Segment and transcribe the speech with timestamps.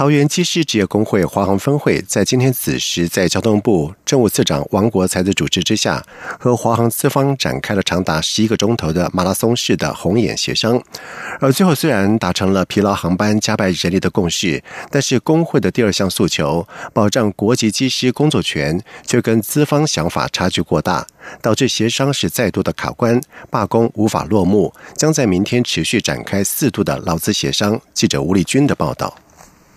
[0.00, 6.02] 桃园机师职业工会华航分会在今天此时，在交通部政务次长王国才的主持之下，
[6.38, 10.82] 和华航资方展开了长达十一个钟头的马拉松式的红眼协商。
[11.38, 21.06] 而最后虽然达成了疲劳航班加班人力的共识，但是工会的第二项诉求保障国籍机师工作权，却跟资方想法差距过大，
[21.42, 23.20] 导致协商是再度的卡关，
[23.50, 27.78] 罢工无法落幕，将在明天持续展开四度的劳资协商。
[27.92, 29.14] 记者吴立军的报道。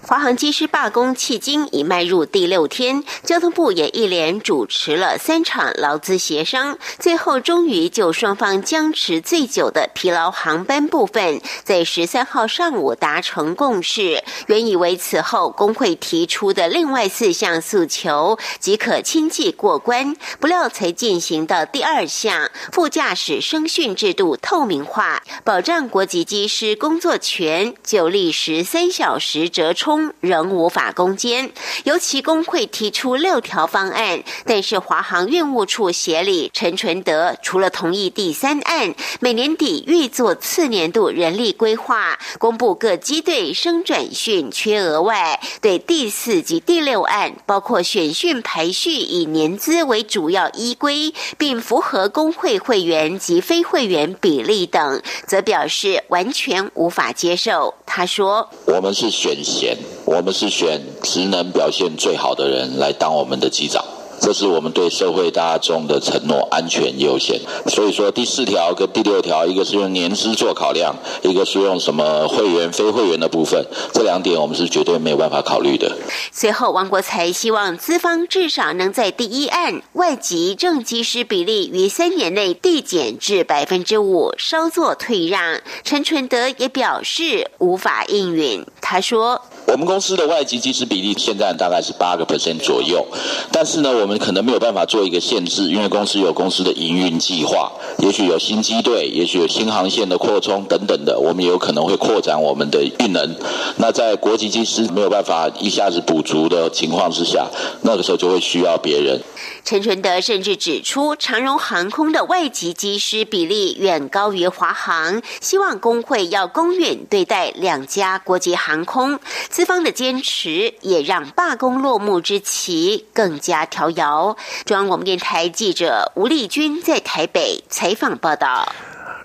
[0.06, 14.22] 华航机师罢工迄今已迈入第六天，交通部也一连主持了三场劳资协商，最后终于就双方僵持最久的疲劳航班部分，在十三号上午达成共识。
[14.48, 29.93] 原以为此后工会提出的另外四项诉求即可轻易过关，不料才进行到第二项副驾驶声讯制度透明化，保障国籍机师工作权，就历时三小时折冲。
[30.20, 31.52] 仍无法攻坚，
[31.84, 57.74] 尤其工会提出六条方案，但是华航运务处协理陈纯德除了同意第三案，每年底预做次年度人力规划，公布各机队升转训缺额外，对第四及第六案，包括选训排序以年资为主要依规，并符合工会会员及非会员比例等，则表示完全无法接受。
[57.86, 63.93] 他说：“我们是选贤。”我们是选职能表现最好的人来当我们的机长。
[64.24, 67.38] 这是我们对社会大众的承诺，安全优先。
[67.68, 75.98] 所以说，第四条跟第六条，一个是用年资做考量，一个是用什么会员、非会员的部分，这两点我们是绝对没有办法考虑的。
[76.32, 85.60] 随后，王国才希望资方至少能在第一案外籍正机师比例于三年内递减至百分之五，稍作退让。
[85.84, 88.66] 陈纯德也表示无法应允。
[88.80, 93.06] 他说：“我们公司的外籍机师比例现在大概是八个 percent 左右，
[93.52, 103.36] 但是呢，我们。”可能没有办法做一个限制，因为公司有公司的营运计划，也许有新机队，也许有新航线的扩充等等的，我们也有可能会扩展我们的运能。
[103.78, 107.48] 那在国际机师没有办法一下子补足的情况之下，
[107.82, 109.20] 那个时候就会需要别人。
[109.64, 119.20] 陈纯德甚至指出，长荣航空的外籍机师比例远高于华航，希望工会要公允对待两家国际航空。
[119.50, 124.36] 资方的坚持也让罢工落幕之旗更加调遥。
[124.66, 128.68] 中央广播电台记者吴丽君在台北采访报道。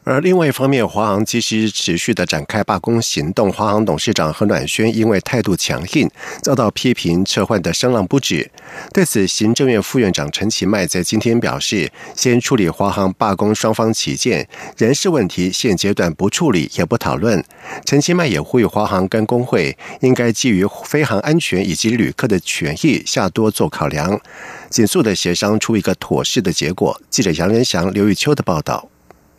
[0.09, 3.53] 而另外一方面，华航机师持续的展开罢工行动。
[3.53, 6.11] 华航董事长何暖轩因为态度强硬，
[6.41, 8.51] 遭到批评撤换的声浪不止。
[8.95, 14.49] 对此，行政院副院长陈其迈在今天表示，先处理华航罢工双方起见，
[14.79, 17.45] 人事问题现阶段不处理也不讨论。
[17.85, 24.19] 陈其迈也呼吁华航跟工会应该基于飞航安全以及旅客的权益下多做考量，
[24.71, 26.99] 紧速的协商出一个妥适的结果。
[27.11, 28.89] 记者杨仁祥、刘玉秋的报道。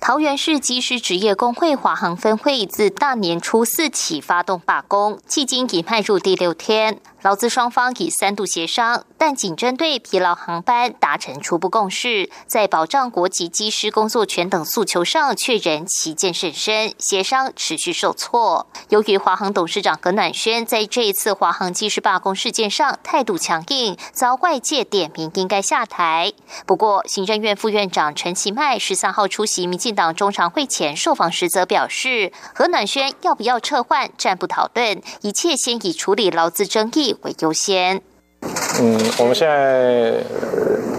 [0.02, 7.00] 桃园市机师职业工会华航分会自大年初四起发动罢工，迄今已迈入第六天。
[7.22, 18.68] 劳资双方已三度协商，但仅针对疲劳航班达成初步共识，在保障国籍机师工作权等诉求上却仍旗舰甚深，协商持续受挫。
[18.88, 26.32] 由于华航董事长何暖轩在这一次华航机师罢工事件上态度强硬，遭外界点名应该下台。
[26.66, 37.09] 不过，行政院副院长陈其迈十三号出席民进党中常会前受访时则表示，何暖轩要不要撤换暂不讨论，一切先以处理劳资争议。
[37.22, 38.02] 为优先。
[38.80, 40.24] 嗯，我们现在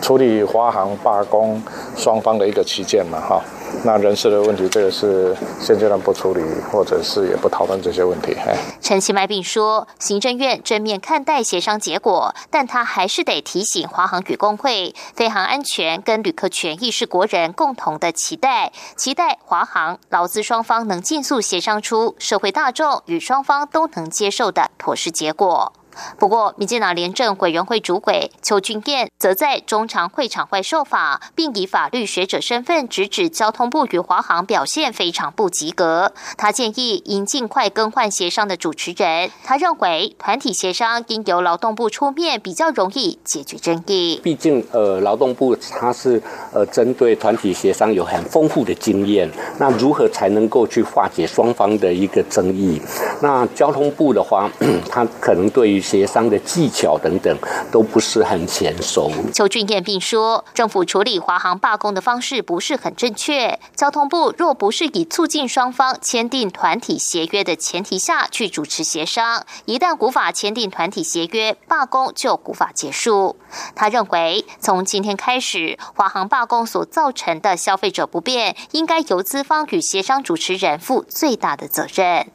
[0.02, 1.62] 处理华航罢工
[1.96, 3.42] 双方的一个旗舰嘛，哈。
[3.82, 8.36] 那人事的问题，这个是现阶段不处理，或者是也不讨论这些问题。
[8.82, 25.72] 陈其迈并说，行政院正面看待协商结果，但他还是得提醒华航与工会，飞航安全跟旅客权益是国人共同的期待，期待华航劳资双方能尽速协商出社会大众与双方都能接受的妥适结果。
[26.18, 36.12] 不过，民进党廉政委员会主委邱俊彦则在中常会场外受访，并以法律学者身份直指交通部与华航表现非常不及格。
[36.36, 39.30] 他建议应尽快更换协商的主持人。
[39.44, 44.20] 他认为，团体协商应由劳动部出面，比较容易解决争议。
[44.22, 46.22] 毕竟，呃，劳动部它是
[46.52, 52.80] 呃针对团体协商有很丰富的经验，那如何才能够去化解双方的一个争议？
[53.22, 54.50] 那交通部的话，
[54.90, 57.36] 他可能对于协商的技巧等等
[57.70, 59.10] 都不是很娴熟。
[59.32, 63.58] 邱俊彦并说，政府处理华航罢工的方式不是很正确。
[63.74, 73.36] 交通部若不是以促进双方签订团体协约的前提下去主持协商，一旦无法签订团体协约，罢工就无法结束。
[73.74, 82.28] 他认为，从今天开始，华航罢工所造成的消费者不便，应该由资方与协商主持人负最大的责任。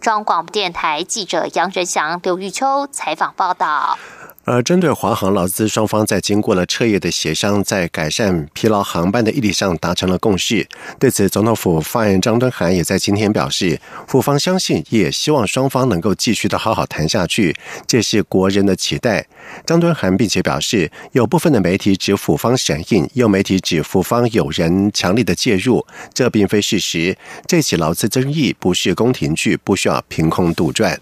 [0.00, 3.98] 中央广播电台记者杨仁祥、刘玉秋采访报道。
[4.46, 10.66] 而针对华航劳资双方在经过了彻夜的协商，在改善疲劳航班的议题上达成了共识。
[10.98, 17.56] 对此，总统府发言人张敦涵也在今天表示，府方相信，也希望双方能够继续的好好谈下去，
[17.86, 19.26] 这是国人的期待。
[19.64, 27.16] 张敦涵并且表示，有部分的媒体指府方响应，有媒体指府方有人强力的介入，这并非事实。
[27.46, 30.98] 这起劳资争议不是宫廷剧，不需要凭空杜撰。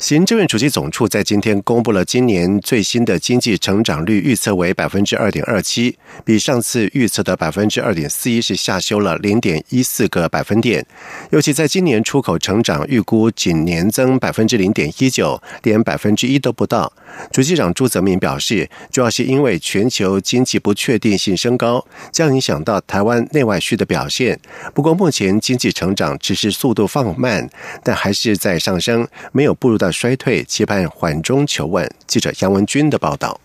[0.00, 5.94] 行政院主席总处在今天公布了今年最新的经济成长率预测为百分之二点二七，
[6.24, 10.86] 比上次预测的百分之二点四一是下修了零点一四个百分点。
[11.28, 16.90] 尤其在今年出口成长预估仅年增百分之零点一九，连百分之一都不到。
[17.30, 24.40] 主席长朱泽民表示，主要是因为全球经济不确定性升高，将影响到台湾内外需的表现。
[24.72, 27.50] 不过目前经济成长只是速度放慢，
[27.84, 29.89] 但还是在上升，没有步入到。
[29.90, 31.90] 衰退，期盼缓中求稳。
[32.06, 33.40] 记者杨文军的报道。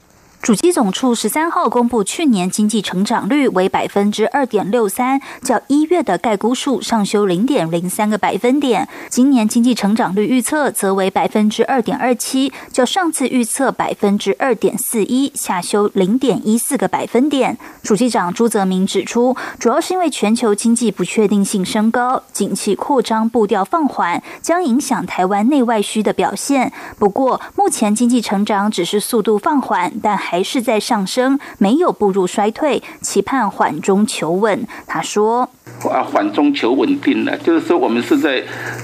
[0.46, 8.88] 主机总处十三号公布，去年经济成长率为百分之二点六三，较一月的概估数上修零点零三个百分点。
[9.10, 17.58] 今年经济成长率预测则为百分之二点二七，较上次预测百分之二点四一下修零点一四个百分点。
[17.82, 26.72] 主机长朱泽明指出，主要是因为全球经济不确定性升高，景气扩张步调放缓，将影响台湾内外需的表现。
[27.00, 34.68] 不过，目前经济成长只是速度放缓，但还还是在上升，没有步入衰退，期盼缓中求稳。
[34.86, 35.50] 他说
[35.90, 38.44] ：“啊，缓中求稳定了，就是说我们是在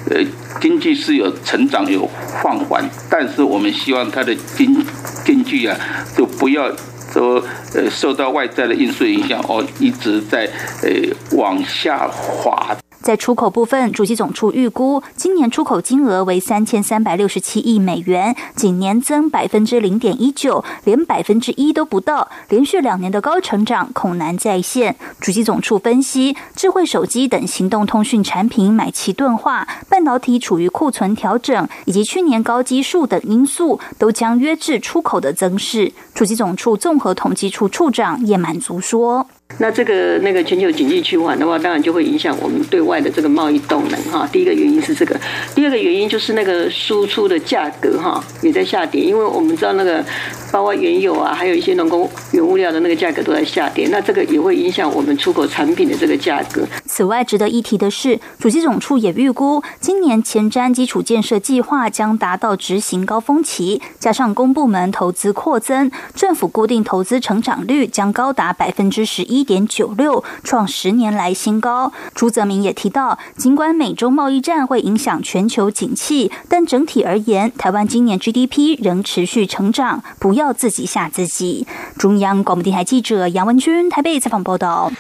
[0.10, 0.24] 呃
[0.62, 2.10] 经济是有成长有
[2.42, 4.82] 放缓，但是我们希望它的经
[5.26, 5.78] 经济啊，
[6.16, 6.72] 就不要
[7.12, 7.44] 说
[7.76, 10.50] 呃受到外在的因素影响哦，一直在
[10.84, 10.90] 呃
[11.36, 24.96] 往下滑。”在出口部分，主机总处预估今年出口金额为三千三百六十七亿美元，仅年增百分之零点一九，连百分之一都不到，连续两年的高成长恐难再现。
[25.20, 35.92] 主机总处分析，智慧手机等行动通讯产品买气钝化，半导体处于库存调整，以及去年高基数等因素，都将约制出口的增势。
[36.14, 39.28] 主机总处综合统计处处长叶满足说。
[39.58, 44.28] 那这个那个全球经济趋缓的话，当然就会影响我们对外的这个贸易动能哈。
[44.32, 45.20] 第一个原因是这个，
[45.54, 50.04] 第二个原因就是那个输出的价格哈也在下跌，因为我们知道那个
[50.52, 56.66] 包括原油啊，还有一些农工原物料的那个价格都在下跌，那这个也会影响我们出口产品的这个价格。
[56.86, 69.41] 此外，值得一提的是，主机总处也预估，今年前瞻基础建设计划将达到执行高峰期，加上公部门投资扩增，政府固定投资成长率将高达百分之十一。
[69.42, 71.92] 一点九六，创十年来新高。
[72.14, 80.04] 朱泽明也提到，尽管美洲贸易战会影响全球景气，但整体而言，台湾今年 GDP 仍持续成长。
[80.20, 81.66] 不要自己吓自己。
[81.98, 84.92] 中央广播电台记者杨文君台北采访报道。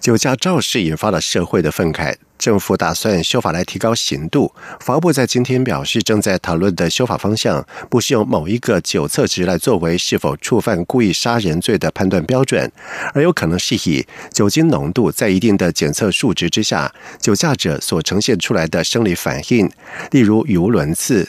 [0.00, 2.16] 酒驾肇事引发了社会的愤慨。
[2.38, 4.54] 政府打算修法来提高刑度。
[4.80, 12.72] 法务部在今天表示，正在讨论的修法方向不是用某一个酒测值来作为是否触犯故意杀人罪的判断标准，
[13.12, 16.90] 而有可能是以酒精浓度在一定的检测数值之下，
[17.20, 19.70] 酒驾者所呈现出来的生理反应，
[20.12, 21.28] 例如语无伦次，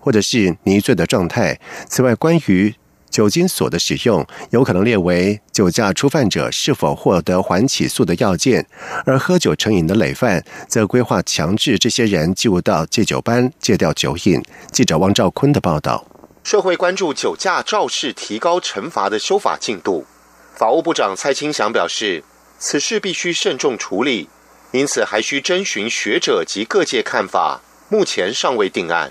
[0.00, 1.60] 或者是迷醉的状态。
[1.88, 2.74] 此外，关于
[3.18, 8.64] 酒精锁的使用有可能列为酒驾初犯者是否获得缓起诉的要件，
[9.04, 14.40] 而喝酒成瘾的累犯则规划强制这些人进入到戒酒班戒掉酒瘾。
[14.70, 16.06] 记者汪兆坤的报道。
[16.44, 20.06] 社会关注酒驾肇事提高惩罚的修法进度，
[20.54, 22.22] 法务部长蔡清祥表示，
[22.60, 24.28] 此事必须慎重处理，
[24.70, 29.10] 因此还需征询学者及各界看法，目前尚未定案。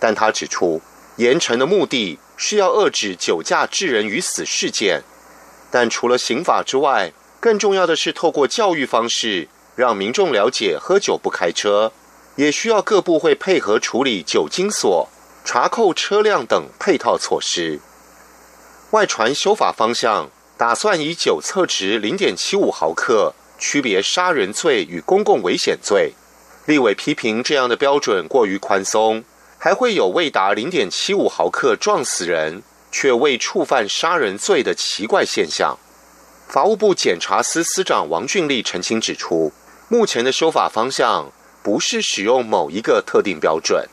[0.00, 0.80] 但他指出。
[1.16, 5.04] 严惩的目的是要遏制酒驾致人于死事件，
[5.70, 9.46] 但除了刑法之外，更重要的是透过教育方式，
[9.76, 11.92] 让民众了解喝酒不开车，
[12.34, 15.08] 也需要各部会配合处理酒精锁、
[15.44, 17.78] 查扣车辆等配套措施。
[18.90, 26.14] 外传修法方向，打算以酒测值零点七五毫克区别杀人罪与公共危险罪。
[26.66, 29.22] 立委批评这样的标准过于宽松。
[29.64, 35.78] 还会有未达零点七五毫克撞死人却未触犯杀人罪的奇怪现象。
[36.48, 39.52] 法务部检察司司长王俊立澄清指出，
[39.88, 41.30] 目前的修法方向
[41.62, 43.88] 不是使用某一个特定标准。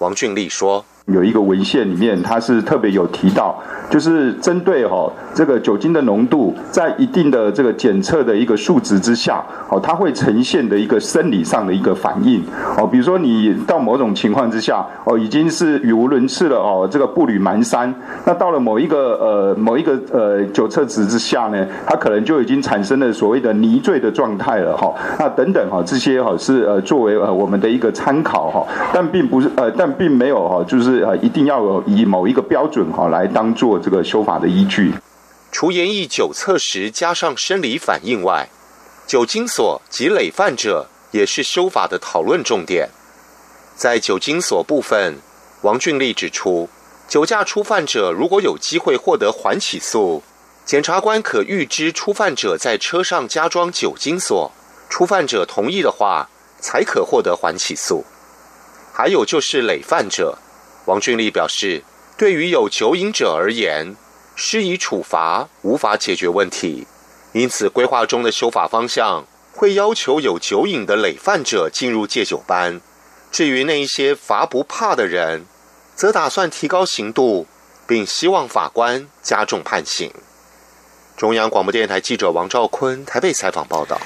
[0.00, 0.84] 王俊立说。
[1.06, 3.54] 有一个文献里面，它是特别有提到，
[3.90, 12.42] 就是针对哈这个酒精的浓度在一定的这个检测的一个数值之下，哦，它会呈现的一个生理上的一个反应，
[12.78, 17.92] 哦，比如说你到某种情况之下，哦，已经是语无伦次了，哦，这个步履蹒跚，
[18.24, 30.93] 那到了某一个呃某一个呃酒测值之下呢，它可能就已经产生了所谓的泥醉的状态了，哈，那等等哈，这些哈是呃作为呃我们的一个参考哈，但并不是呃但并没有哈就是。
[31.02, 34.92] 呃，一定要以某一个标准哈来当做这个修法的依据。
[35.50, 38.48] 除严议酒测时加上生理反应外，
[39.06, 42.90] 酒精锁及累犯者也是修法的讨论重点。
[43.76, 45.18] 在酒精锁部分，
[45.62, 46.68] 王俊立指出，
[47.08, 50.22] 酒驾初犯者如果有机会获得缓起诉，
[50.64, 54.50] 检察官可预知初犯者在车上加装酒精锁，
[54.88, 56.28] 初犯者同意的话，
[56.60, 58.04] 才可获得缓起诉。
[58.92, 60.38] 还有就是累犯者。
[60.86, 61.82] 王俊立表示，
[62.16, 63.96] 对于有酒瘾者而言，
[64.36, 66.86] 施以处罚无法解决问题，
[67.32, 72.80] 因此规划中的修法方向会要求有酒瘾的累犯者进入戒酒班。
[73.32, 75.46] 至于那一些罚不怕的人，
[75.96, 77.46] 则打算提高刑度，
[77.86, 80.12] 并希望法官加重判刑。
[81.16, 84.00] 中央广播电台记者王兆坤台北采访报道。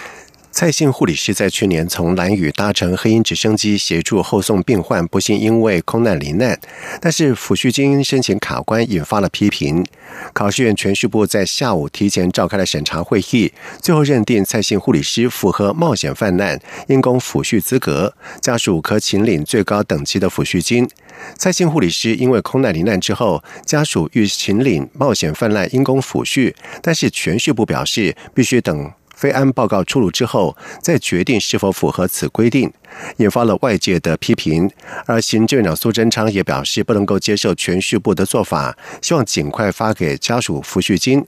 [0.50, 6.58] 蔡姓护理师在去年从蓝屿搭乘黑鹰直升机协助后送病患，不幸因为空难罹难。
[7.00, 9.84] 但是抚恤金申请卡关，引发了批评。
[10.32, 20.88] 考试院全序部在下午提前召开了审查会议，最后认定蔡姓护理师符合冒险犯难因公抚恤资格，家属可请领最高等级的抚恤金。
[21.36, 26.52] 蔡姓护理师因为空难罹难之后，家属欲请领冒险犯难因公抚恤，
[26.82, 28.90] 但是全序部表示必须等。
[29.18, 32.72] 非安报告出炉之后，再决定是否符合此规定，
[33.16, 34.70] 引发了外界的批评。
[35.06, 41.26] 而行政院长苏贞昌也表示，不能够接受全序部的做法，希望尽快发给家属抚恤金。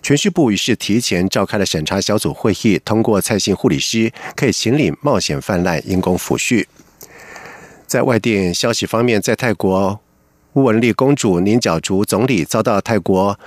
[0.00, 6.64] 全序部于是提前召开了审查小组会议，通过蔡姓护理师可以请领冒险泛滥因公抚恤。
[7.86, 10.00] 在外电消息方面，在泰国
[10.54, 13.38] 乌文丽公主宁角竹总理遭到泰国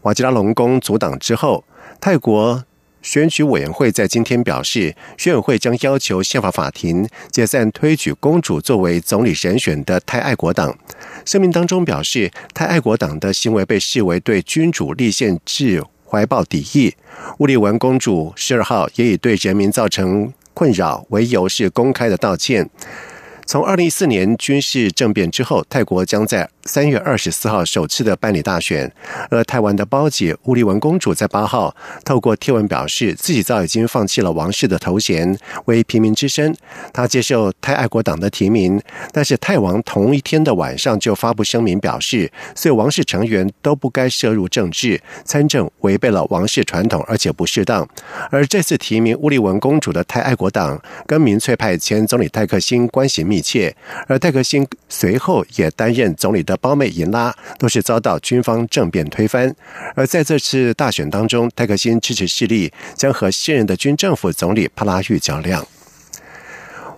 [0.00, 1.64] 瓦吉拉隆宫阻挡之后，
[2.00, 2.64] 泰国。
[3.02, 10.76] 选举委员会在今天表示，选委会将要求宪法法庭解散推举公主作为总理人选的泰爱国党。
[11.24, 16.94] 声明当中表示，泰爱国党的行为被视为对君主立宪制怀抱敌意。
[17.38, 22.68] 乌利文公主十二号也以对人民造成困扰为由，是公开的道歉。
[23.46, 28.88] 从二零一四年军事政变之后，泰国将在三月二十四号首次的办理大选。
[29.28, 31.74] 而台湾的胞姐乌利文公主在八号
[32.04, 36.56] 透过贴文表示，自己早已经放弃了王室的头衔，为平民之身。
[36.92, 38.80] 她接受泰爱国党的提名，
[39.12, 47.84] 但是泰王同一天的晚上就发布声明表示，所有王室成员都不该涉入政治参政，违背了王室传统，而且不适当。
[48.30, 53.40] 而这次提名乌利文公主的泰爱国党跟民粹派前总理泰克辛关系密。
[53.40, 53.74] 切，
[54.06, 59.54] 而泰克辛随后也担任总理的胞妹银拉都是遭到军方政变推翻。
[59.94, 65.66] 而在这次大选当中，泰克辛支持势力将和现任的军政府总理帕拉育较量。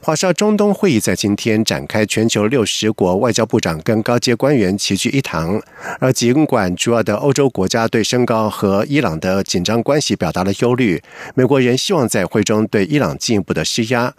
[0.05, 5.63] 华沙中东会议在今天展开，全球六十国外交部长跟高阶官员齐聚一堂。
[6.01, 11.01] 而尽管主要的欧洲国家对升高和伊朗的紧张关系表达了忧虑，
[11.37, 14.13] 美国仍希望在会中对伊朗进一步的施压。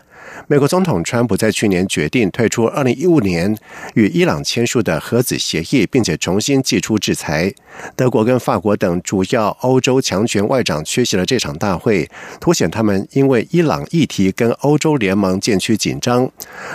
[0.47, 3.57] 美国总统川普在去年决定退出2015年
[3.95, 7.53] 与伊朗签署的核子协议，并且重新祭出制裁。
[7.95, 16.29] 德国跟法国等主要欧洲强权外长缺席了这场大会，凸显他们因为伊朗议题跟欧洲联盟渐趋紧张。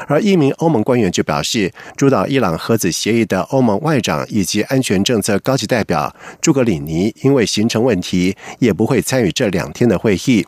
[0.08, 10.44] 而一名欧盟官员就表示，主导伊朗核子协议的欧盟外长以及安全政策高级代表朱格里尼，因为行程问题，也不会参与这两天的会议。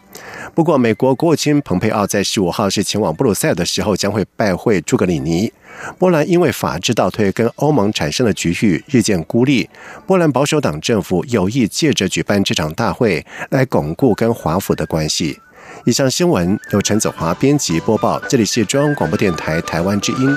[0.55, 2.85] 不过，美国国务卿蓬佩奥在十五号是。
[2.91, 5.53] 前往布鲁塞尔的时候将会拜会朱格里尼。
[5.97, 9.71] 波兰因为法治倒退跟欧盟产生的局域日渐孤立，
[10.09, 15.39] 波兰保守党政府有意借着举办这场大会来巩固跟华府的关系。
[15.85, 20.37] 以上新闻由陈子华编辑播报，这里是中央广播电台台湾之音。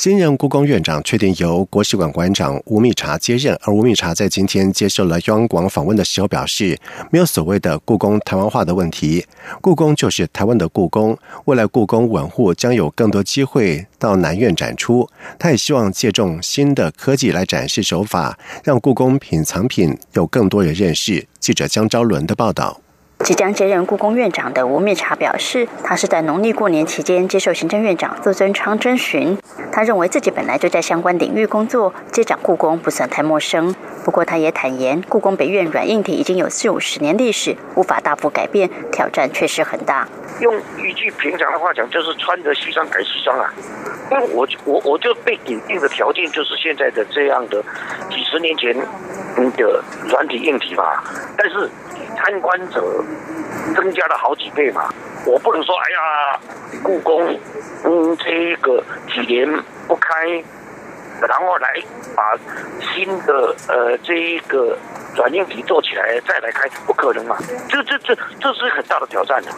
[0.00, 6.78] 新任故宫院长确定由国史馆馆长吴密察接任，而吴密察在今天接受了央广访问的时候表示，
[7.10, 9.26] 没有所谓的故宫台湾化的问题，
[9.60, 15.06] 故宫就是台湾的故宫，未来故宫文物将有更多机会到南院展出。
[15.38, 21.26] 他也希望借重新的科技来展示手法，让故宫品藏品有更多人认识。
[21.38, 22.80] 记者江昭伦的报道。
[23.22, 29.36] 即将接任故宫院长的吴灭茶表示，他是在农历过年期间接受行政院长邹尊昌征询。
[29.70, 33.74] 他认为自己本来就在相关领域工作，接掌故宫不算太陌生。
[34.04, 40.08] 不过，他也坦言，故宫北院软硬体已经有四五十年历史，无法大幅改变，挑战确实很大。
[40.40, 43.52] 用一句平常的话讲，就是穿着西装改西装啊。
[44.10, 47.62] 因为我我我就被给定的条件就是现在的这样的
[48.08, 48.74] 几十年前
[49.56, 51.04] 的软体硬体吧，
[51.36, 51.70] 但是。
[52.22, 53.04] 参观者
[53.74, 54.92] 增加了好几倍嘛，
[55.26, 56.40] 我不能说哎呀，
[56.82, 57.38] 故宫
[57.84, 59.48] 嗯这个几年
[59.88, 60.26] 不开，
[61.20, 61.82] 然后来
[62.14, 62.36] 把
[62.80, 64.76] 新的呃这一个
[65.16, 67.36] 软硬体做起来再来开，不可能嘛，
[67.68, 69.50] 这这这这是很大的挑战的。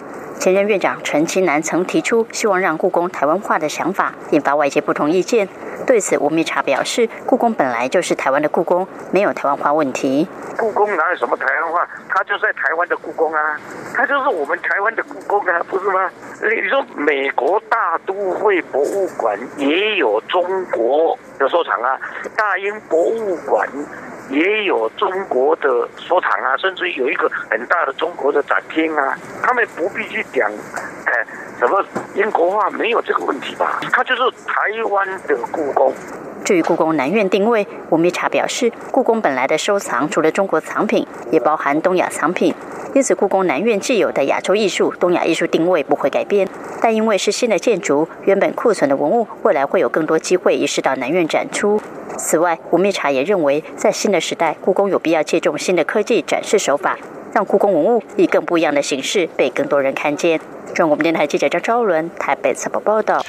[0.42, 5.48] 前任院长陈其南曾提出希望让故宫台湾化的想法，引发外界不同意见。
[5.86, 10.26] 对此，吴密察表示，故宫本来就是台湾的故宫，没有台湾化问题。
[10.58, 11.86] 故宫哪有什么台湾化？
[12.08, 13.56] 它就在台湾的故宫啊，
[13.94, 16.10] 它就是我们台湾的故宫啊，不是吗？
[16.40, 21.96] 你说美国大都会博物馆也有中国的收藏啊，
[22.36, 23.68] 大英博物馆
[24.30, 30.50] 也有中国的收藏啊，甚至有一个很大的中国的展厅啊，他们不必去讲，
[31.04, 31.12] 哎。
[31.62, 31.80] 什么
[32.16, 33.78] 英国化没有这个问题吧？
[33.92, 35.94] 它就是台湾的故宫。
[36.44, 42.52] 至于故宫南院定位，吴密察表示，故宫本来的收藏除了中国藏品，也包含东亚藏品，
[42.94, 46.48] 因此故宫南院既有的亚洲艺术、东亚艺术定位不会改变。
[46.80, 51.80] 但因为是新的建筑，原本库存的文物未来会有更多机会移师到南院展出。
[52.16, 56.98] 此外，吴密察也认为，在新的时代，故宫有必要借重新的科技展示手法，
[57.32, 60.40] 让故宫文物以更不一样的形式被更多人看见。
[60.74, 63.24] 中国电台记者张昭伦台北采报报道。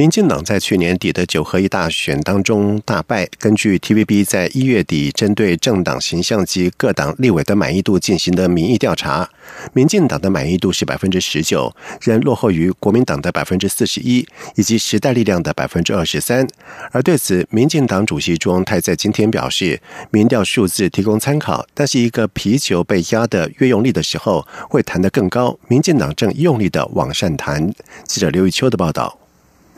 [0.00, 3.28] 民进党在去年底的九合一大选当中大败。
[3.38, 9.28] 根据 TVB 在一月底针对政党形象及各党立委的满意度进行的民意调查，
[9.74, 16.48] 民进党的满意度是百分之十九，仍落后于国民党的百分之四十一，以及时代力量的百分之二十三。
[16.92, 25.58] 而对此，民进党主席朱荣泰在今天表示，民调数字提供参考，但是一个皮球被压得越用力的时候，会弹得更高。
[25.68, 27.70] 民进党正用力的往上弹。
[28.06, 29.19] 记者刘玉秋的报道。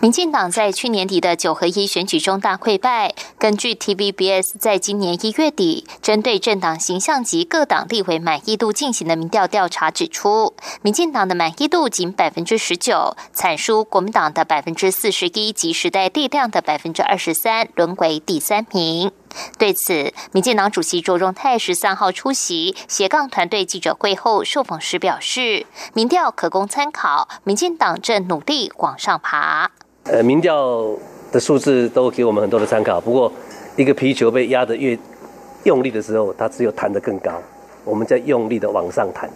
[0.02, 3.14] 民进党在去年底的九合一选举中大溃败。
[3.38, 19.12] 根据 TVBS 在今年一月底针对政党形象及各党立委满意度进行的民调调查指出，民进党的满意度仅百分之十九，惨输国民党的百分之四十一及时代力量的百分之二十三，沦为第三名。
[19.56, 29.70] 对此，民进党主席卓荣泰十三号出席斜杠团队记者会后受访时表示，民调可供参考，民进党正努力往上爬。
[30.04, 30.96] 呃，民调
[31.30, 33.00] 的数字都给我们很多的参考。
[33.00, 33.32] 不过，
[33.76, 34.98] 一个皮球被压得越
[35.64, 37.32] 用力的时候，它只有弹得更高。
[37.84, 39.30] 我们在用力的往上弹。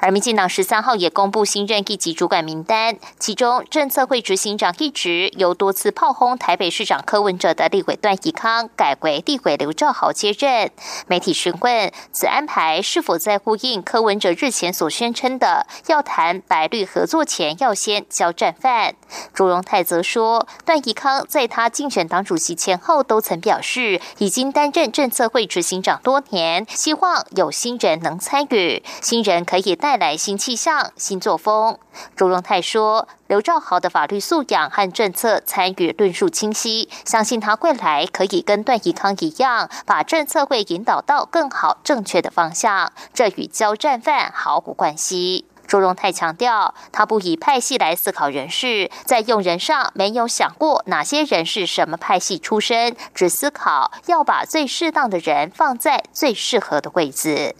[0.00, 10.70] 而民进党十三号也公布新任一级主管名单，其中政策会执行长一职由多次炮轰台北市长柯文哲的立委段宜康改为立委刘兆豪接任。
[11.06, 18.94] 媒体询问此安排是否在呼应柯文哲日前所宣称的要谈白绿合作前要先交战犯？
[19.34, 29.89] 朱荣泰则说，段宜康在他竞选党主席前后都曾表示，已经担任政策会执行长多年，希望有新人能参与，新人可以带。
[29.90, 31.76] 带来新气象、新作风。
[32.14, 42.92] 朱荣泰说：“刘兆豪的法律素养和政策参与论述清晰，相信他未来可以跟段宜康一样，把政策会引导到更好、正确的方向。
[43.12, 57.56] 这与交战犯毫无关系。”朱荣泰强调，他不以派系来思考人事，在用人上没有想过哪些人是什么派系出身，只思考要把最适当的人放在最适合的位置。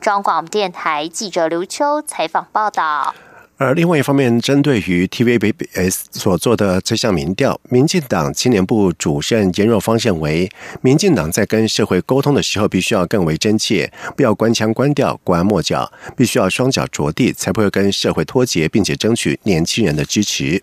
[0.00, 3.14] 中广电台记者刘秋采访报道。
[3.58, 10.50] 而另外一方面，针对于 TVBS 所做的这项民调，民进党青年部主任严若芳认为，
[10.82, 20.62] 民进党在跟社会沟通的时候，必须要更为真切，不要官腔官调、拐弯抹角，必须要双脚着地，才不会跟社会脱节，并且争取年轻人的支持。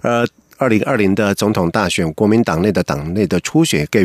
[0.00, 0.26] 而
[0.58, 4.04] 二零二零的总统大选，国民党内的党内的初选给。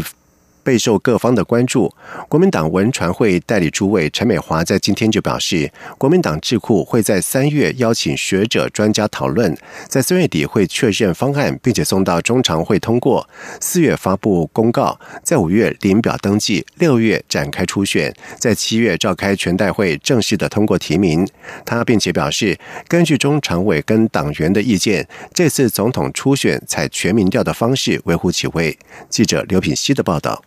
[0.68, 1.90] 备受各方的关注。
[2.28, 13.26] 国民党文传会代理主委陈美华在今天就表示，国民党智库会在三月邀请学者专家讨论，在三月底会确认方案，并且送到中常会通过，
[13.62, 21.26] 四月发布公告，在五月领表登记，六月展开初选，在七月召开全代会正式的通过提名。
[21.64, 28.78] 他并且表示，根据中常委跟党员的意见，这次总统初选采全民调的方式，微乎其微。
[29.08, 30.44] 记者刘品希的报道。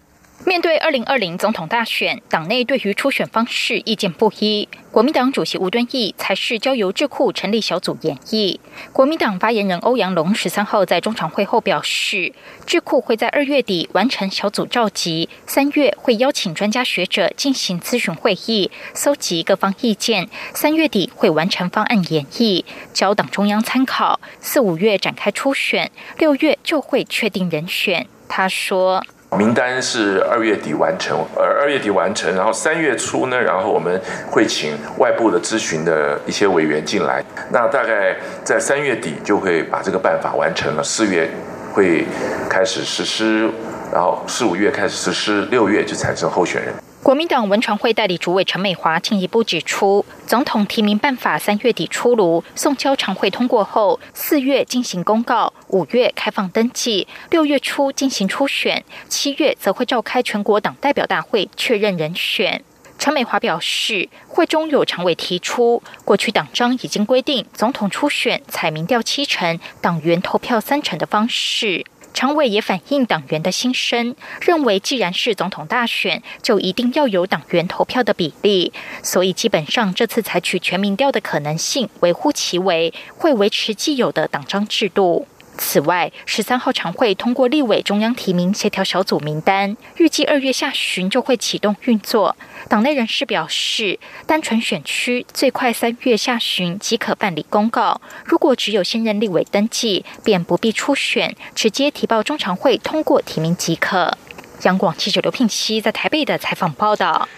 [0.46, 4.66] 面对二零二零总统大选，党内对于初选方式意见不一。
[4.90, 8.59] 国民党主席吴敦义才是交由智库成立小组演绎。
[8.90, 12.33] 国民党发言人欧阳龙十三号在中常会后表示，
[12.66, 28.07] 智库会在二月底完成小组召集，三月会邀请专家学者进行咨询会议，搜集各方意见，三月底会完成方案演绎，交党中央参考，四五月展开初选，六月就会确定人选。
[28.26, 29.05] 他说。
[29.38, 41.31] 名单是二月底完成，呃二月底完成，然后三月初呢，然后我们会请外部的咨询的一些委员进来，那大概在三月底就会把这个办法完成了，四月
[41.73, 42.05] 会
[42.49, 43.49] 开始实施，
[43.93, 46.75] 然后四五月开始实施，六月就产生候选人。
[47.02, 62.62] 国民党文传会代理主委陈美华进一步指出，总统提名办法三月底出炉，送交常会通过后，四月进行公告，五月开放登记，六月初进行初选，七月则会召开全国党代表大会确认人选。
[62.98, 71.86] 陈美华表示，会中有常委提出，过去党章已经规定，总统初选采民调七成，党员投票三成的方式。
[72.12, 85.27] 常委也反映党员的心声，认为既然是总统大选，就一定要有党员投票的比例，所以基本上这次采取全民调的可能性微乎其微，会维持既有的党章制度。
[85.62, 92.35] 此外，十三号常会通过立委中央提名协调小组名单，预计二月下旬就会启动运作。
[92.68, 98.01] 党内人士表示，单纯选区最快三月下旬即可办理公告。
[98.25, 104.16] 如果只有现任立委登记，便不必初选，直接提报中常会通过提名即可。
[104.62, 107.29] 央广记者刘聘熙在台北的采访报道。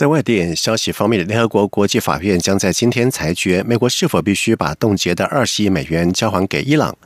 [0.00, 6.96] 在外电消息方面，联合国国际法院将在今天裁决，美国是否必须把冻结的二十亿美元交还给伊朗。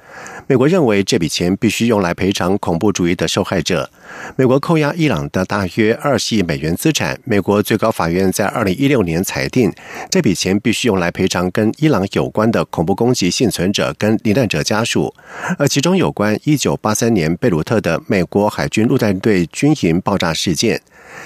[0.47, 3.91] 美国认为这笔钱必须用来赔偿恐怖主义的受害者。
[4.37, 7.19] 美国扣押伊朗的大约二十亿美元资产。
[7.25, 9.73] 美国最高法院在二零一六年裁定，
[10.09, 15.13] 这笔钱必须用来赔偿跟伊朗有关的恐怖攻击幸存者跟罹难者家属，
[15.59, 20.81] 而其中有关一九八三年贝鲁特的美国海军陆战队军营爆炸事件。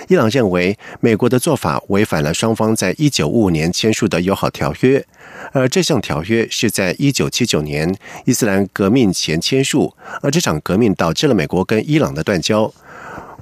[0.09, 5.05] 伊朗认为美国的做法违反了双方在一九五五年签署的友好条约，
[5.53, 12.73] 而这项条约是在一九七九年伊斯兰革命前签署，而这场革命导致了美国跟伊朗的断交。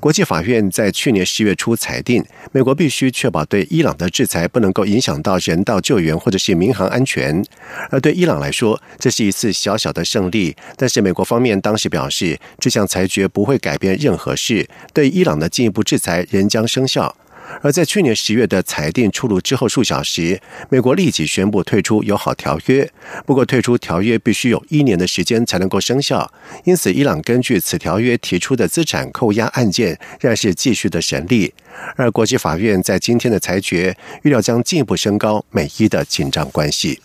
[0.06, 7.44] 国际法院在去年十月初裁定，美国必须确保对伊朗的制裁不能够影响到人道救援或者是民航安全。
[7.90, 10.56] 而对伊朗来说，这是一次小小的胜利。
[10.76, 17.16] 但是美国方面当时表示，这项裁决不会改变任何事，对伊朗的进一步制裁仍将生效。
[17.62, 22.90] 而在去年十月的裁定出炉之后数小时，美国立即宣布退出友好条约。
[23.24, 26.32] 不过，退出条约必须有一年的时间才能够生效，
[26.64, 31.52] 因此伊朗根据此条约提出的资产扣押案件仍是继续的审理。
[31.96, 37.00] 而国际法院在今天的裁决，预料将进一步升高美伊的紧张关系。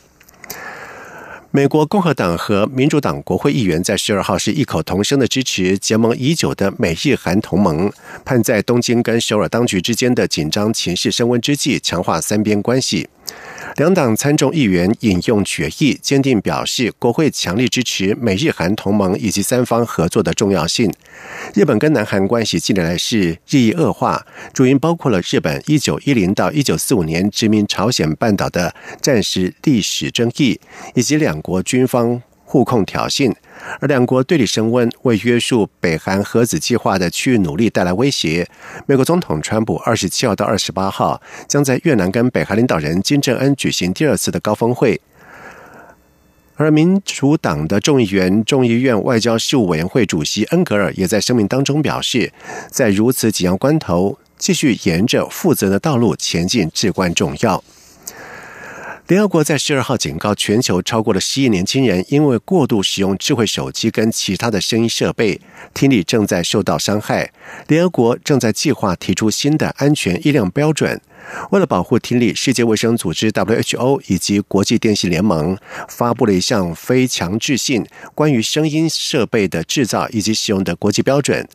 [1.54, 7.92] 美国共和党和民主党国会议员在十二号是异口同声的支持结盟已久的美日韩同盟，
[8.24, 13.10] 盼在东京跟首尔当局之间的紧张情势升温之际，强化三边关系。
[13.78, 20.92] 两党参众议员引用决议，坚定表示国会强力支持美日韩同盟以及三方合作的重要性。
[21.54, 30.60] 日本跟南韩关系近年来是日益恶化，主因包括了日本一九一零到一九四五年殖民朝鲜半岛的战时历史争议，
[30.94, 32.22] 以及两国军方。
[32.52, 33.34] 互控挑衅，
[33.80, 38.46] 而两国对立升温，为约束北韩核子计划的区域努力带来威胁。
[38.86, 45.00] 美国总统川普二十七号到二十八号将在越南跟北韩领导人金正恩举行第二次的高峰会。
[46.58, 52.34] 而民主党的众议员众议院外交事务委员会主席恩格尔也在声明当中表示，
[52.70, 57.64] 在如此紧要关头，继续沿着负责的道路前进至关重要。
[59.12, 65.41] 联合国在十二号警告，全球超过了十亿年轻人因为过度使用智慧手机跟其他的声音设备，
[65.74, 67.30] 听力正在受到伤害。
[67.67, 71.02] 联合国正在计划提出新的安全音量标准。
[71.52, 75.58] 为了保护听力，世界卫生组织 （WHO） 以及国际电信联盟
[75.88, 81.48] 发布了一项非强制性关于声音设备的制造以及使用的国际标准。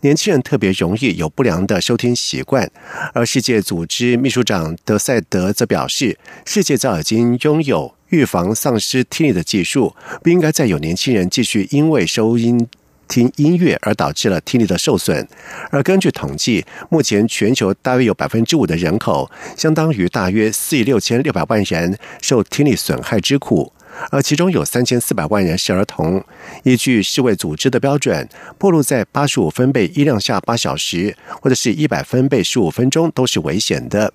[0.00, 2.70] 年轻人特别容易有不良的收听习惯，
[3.12, 12.68] 而世界组织秘书长德塞德则表示，世界早已经拥有预防丧失听力的技术，不应该再有年轻人继续因为收音。
[13.08, 15.26] 听音乐而导致了听力的受损，
[15.70, 23.72] 而根据统计，目前全球大约有百分之五的人口，相当于大约四亿六千六百万人受听力损害之苦。
[24.10, 26.22] 而其中有三千四百万人是儿童。
[26.62, 28.28] 依据世卫组织的标准，
[28.58, 34.12] 暴露在八十五分贝音量下八小时，或者是一百分贝十五分钟都是危险的。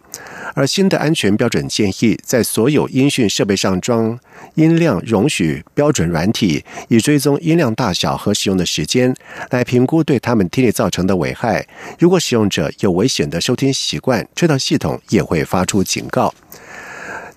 [0.55, 4.19] 而新的安全标准建议，在所有音讯设备上装
[4.55, 9.15] 音量容许标准软体，以追踪音量大小和使用的时间，
[9.51, 11.67] 来评估对他们听力造成的危害。
[11.99, 16.33] 如果使用者有危险的收听习惯，这套系统也会发出警告。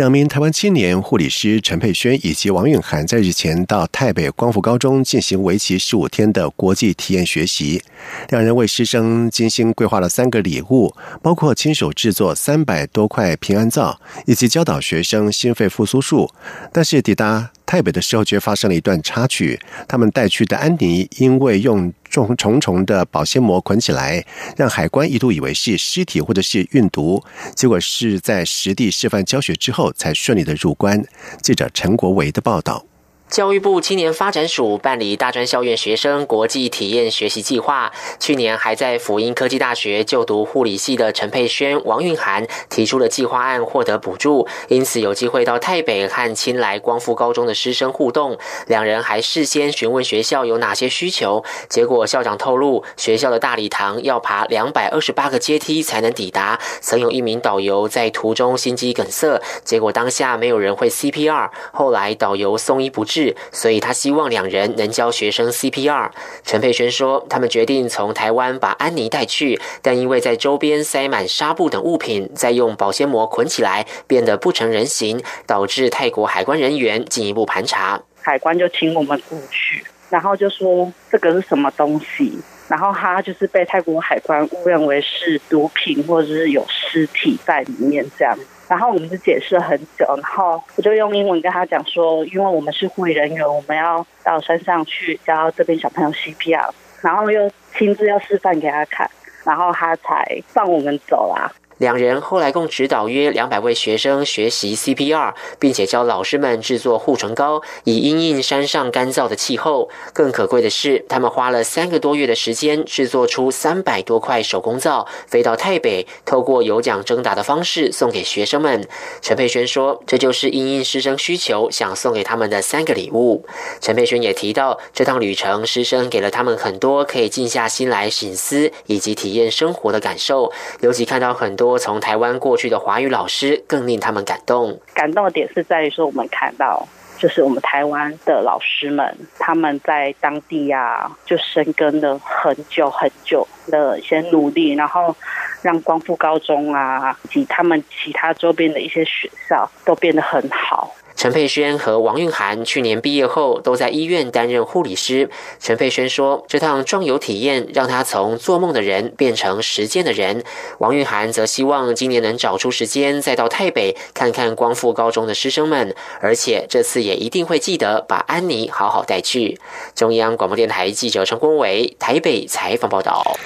[0.00, 7.82] 两名台湾青年护理师陈佩轩以及王韵涵在日前到台北光复高中进行为期十五天的国际体验学习。
[8.30, 16.30] 两人为师生精心规划了三个礼物，包括亲手制作三百多块平安皂，以及教导学生心肺复苏术。
[16.72, 19.56] 但是抵达台北的时候，却发生了一段插曲。
[19.86, 27.22] 他们带去的安妮因为用重重重的保鲜膜捆起来，让海关一度以为是尸体或者是运毒，
[27.54, 31.00] 结果是在实地示范教学之后才顺利的入关。
[31.40, 32.84] 记者陈国维的报道。
[33.30, 37.92] 教育部青年发展署办理大专校院学生国际体验学习计划。
[38.18, 48.36] 去年还在辅英科技大学就读护理系的陈佩轩、王韵涵提出了计划案，获得补助，因此有机会到台北和亲来光复高中的师生互动。
[48.66, 56.58] 两人还事先询问学校有哪些需求，结果校长透露，学校的大礼堂要爬两百二十八个阶梯才能抵达。
[56.80, 63.19] 曾有一名导游在途中心肌梗塞，结果当下没有人会 CPR，后来导游送医不治。
[63.52, 66.10] 所以他希望两人能教学生 CPR。
[66.44, 78.00] 陈佩轩说，他们决定从台湾把安妮带去，但因为在周边塞满纱布等物品，再用保鲜膜捆起来，变得不成人形，导致泰国海关人员进一步盘查。
[78.22, 88.38] 海关就请我们过去，然后就说这个是什么东西，然后他就是被泰国海关误认为是毒品，或者是有尸体在里面这样。
[88.70, 99.10] 然后我们就解释了很久，然后我就用英文跟他讲说，因为我们是护理人员，我们要到山上去教这边小朋友 CPR，然后又亲自要示范给他看，
[99.44, 101.50] 然后他才放我们走啦。
[101.80, 109.88] 两人后来共指导约两百位学生学习 CPR，并且教老师们制作护唇膏，以因应山上干燥的气候。
[110.12, 118.86] 更可贵的是，他们花了三个多月的时间制作出三百多块手工皂，飞到台北，透过有奖征答的方式送给学生们。
[119.22, 123.46] 陈佩轩说：“这就是因应师生需求，想送给他们的三个礼物。”
[123.80, 131.69] 陈佩轩也提到，这趟旅程师生给了他们很多可以静下心来醒思以及体验生活的感受，尤其看到很多。
[131.78, 134.80] 从台湾过去的华语老师更令他们感动。
[134.94, 136.86] 感动的点是在于说，我们看到
[137.18, 145.14] 就是我们台湾的老师们，他们在当地啊，就深耕了很久很久的一些努力，然后
[145.62, 150.94] 让光复高中啊，以及他们其他周边的一些学校都变得很好。
[151.20, 155.28] 陈佩轩和王韵涵去年毕业后都在医院担任护理师。
[155.58, 160.42] 陈佩轩说：“这趟壮游体验让他从做梦的人变成实践的人。”
[160.80, 169.60] 王韵涵则希望今年能找出时间再到台北看看光复高中的师生们，而且这次也一定会记得把安妮好好带去。
[169.94, 173.36] 中央广播电台记者陈光伟台北采访报道。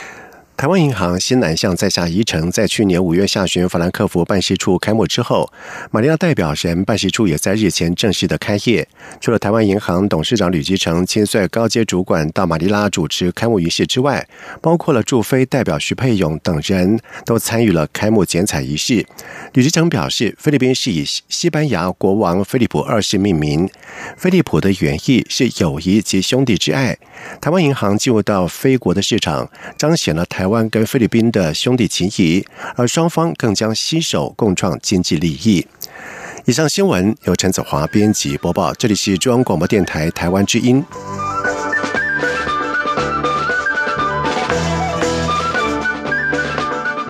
[0.57, 5.53] 台湾银行新南向在下移程在去年五月下旬法兰克福办事处开幕之后，
[5.91, 8.87] 马尼拉代表人办事处也在日前正式的开业。
[9.21, 14.27] 除了台湾银行董事长吕吉成亲率高阶主管到马尼拉主持开幕仪式之外，
[14.63, 19.05] 包括了驻菲代表徐佩勇等人都参与了开幕剪彩仪式。
[19.55, 23.69] 吕吉成表示，菲律宾是以西班牙国王菲利普二世命名，
[24.17, 26.97] 菲利普的原意是友谊及兄弟之爱。
[27.41, 30.44] 台湾银行进入到菲国的市场，彰显了台。
[30.45, 35.67] 台湾跟菲律宾的兄弟情谊，而双方更将携手共创经济利益。
[36.45, 40.85] 以上新闻由陈子华编辑播报，这里是中央广播电台台湾之音。